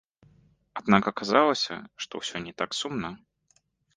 Аднак 0.79 1.03
аказалася, 1.11 1.75
што 2.05 2.13
ўсё 2.23 2.37
не 2.45 2.53
так 2.61 2.69
сумна. 2.79 3.09